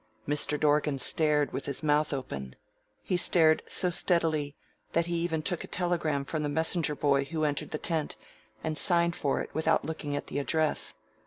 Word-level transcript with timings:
Mr. 0.27 0.59
Dorgan 0.59 0.97
stared 0.97 1.53
with 1.53 1.67
his 1.67 1.83
mouth 1.83 2.11
open. 2.11 2.55
He 3.03 3.17
stared 3.17 3.61
so 3.67 3.91
steadily 3.91 4.55
that 4.93 5.05
he 5.05 5.13
even 5.17 5.43
took 5.43 5.63
a 5.63 5.67
telegram 5.67 6.25
from 6.25 6.41
the 6.41 6.49
messenger 6.49 6.95
boy 6.95 7.25
who 7.25 7.43
entered 7.43 7.69
the 7.69 7.77
tent, 7.77 8.15
and 8.63 8.79
signed 8.79 9.15
for 9.15 9.41
it 9.41 9.51
without 9.53 9.85
looking 9.85 10.15
at 10.15 10.25
the 10.25 10.39
address. 10.39 10.95